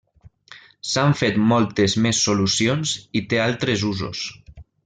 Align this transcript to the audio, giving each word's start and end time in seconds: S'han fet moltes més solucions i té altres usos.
S'han 0.91 1.13
fet 1.19 1.37
moltes 1.51 1.97
més 2.07 2.23
solucions 2.31 2.97
i 3.21 3.25
té 3.35 3.45
altres 3.47 3.89
usos. 3.95 4.27